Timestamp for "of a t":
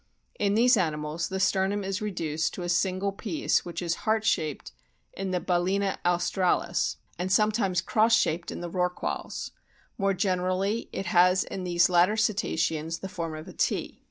13.35-13.99